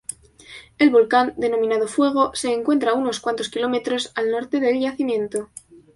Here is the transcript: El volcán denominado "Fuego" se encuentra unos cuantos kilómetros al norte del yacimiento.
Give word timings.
El 0.79 0.89
volcán 0.89 1.35
denominado 1.37 1.87
"Fuego" 1.87 2.33
se 2.33 2.51
encuentra 2.51 2.95
unos 2.95 3.19
cuantos 3.19 3.49
kilómetros 3.49 4.11
al 4.15 4.31
norte 4.31 4.59
del 4.59 4.79
yacimiento. 4.79 5.51